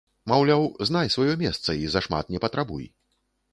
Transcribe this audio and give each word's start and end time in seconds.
Маўляў, 0.31 0.63
знай 0.91 1.11
сваё 1.17 1.35
месца 1.43 1.77
і 1.83 1.93
зашмат 1.95 2.33
не 2.35 2.43
патрабуй. 2.49 2.85